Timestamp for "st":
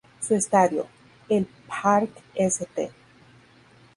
2.33-2.89